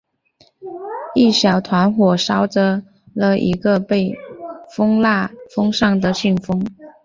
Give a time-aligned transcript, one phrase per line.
[1.13, 2.81] 一小团火烧着
[3.13, 4.17] 了一个被
[4.75, 6.65] 封蜡封上的信封。